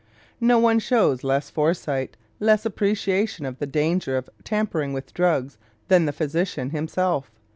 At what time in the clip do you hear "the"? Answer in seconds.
3.59-3.67, 6.07-6.11